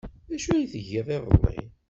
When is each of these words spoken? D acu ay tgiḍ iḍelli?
D 0.29 0.31
acu 0.35 0.49
ay 0.51 0.65
tgiḍ 0.71 1.07
iḍelli? 1.17 1.59